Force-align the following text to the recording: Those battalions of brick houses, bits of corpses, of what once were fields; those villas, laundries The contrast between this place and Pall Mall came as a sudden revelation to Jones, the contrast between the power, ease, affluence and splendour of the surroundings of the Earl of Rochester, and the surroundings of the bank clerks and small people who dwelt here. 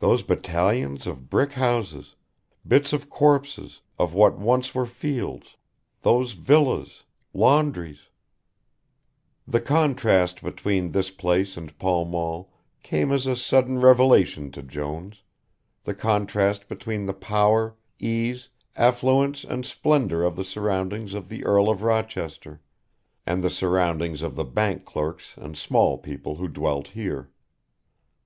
Those 0.00 0.22
battalions 0.22 1.06
of 1.06 1.30
brick 1.30 1.52
houses, 1.52 2.14
bits 2.68 2.92
of 2.92 3.08
corpses, 3.08 3.80
of 3.98 4.12
what 4.12 4.36
once 4.38 4.74
were 4.74 4.84
fields; 4.84 5.56
those 6.02 6.32
villas, 6.32 7.04
laundries 7.32 8.10
The 9.48 9.62
contrast 9.62 10.42
between 10.42 10.92
this 10.92 11.10
place 11.10 11.56
and 11.56 11.78
Pall 11.78 12.04
Mall 12.04 12.52
came 12.82 13.10
as 13.10 13.26
a 13.26 13.34
sudden 13.34 13.78
revelation 13.78 14.50
to 14.50 14.62
Jones, 14.62 15.22
the 15.84 15.94
contrast 15.94 16.68
between 16.68 17.06
the 17.06 17.14
power, 17.14 17.74
ease, 17.98 18.50
affluence 18.76 19.42
and 19.42 19.64
splendour 19.64 20.22
of 20.22 20.36
the 20.36 20.44
surroundings 20.44 21.14
of 21.14 21.30
the 21.30 21.46
Earl 21.46 21.70
of 21.70 21.82
Rochester, 21.82 22.60
and 23.26 23.42
the 23.42 23.48
surroundings 23.48 24.20
of 24.20 24.36
the 24.36 24.44
bank 24.44 24.84
clerks 24.84 25.34
and 25.38 25.56
small 25.56 25.96
people 25.96 26.34
who 26.36 26.46
dwelt 26.48 26.88
here. 26.88 27.30